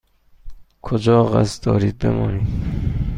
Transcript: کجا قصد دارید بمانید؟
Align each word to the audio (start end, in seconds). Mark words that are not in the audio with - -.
کجا 0.81 1.23
قصد 1.23 1.63
دارید 1.63 1.97
بمانید؟ 1.97 2.47